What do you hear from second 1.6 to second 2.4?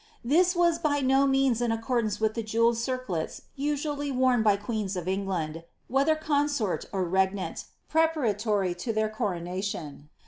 in ac cordance with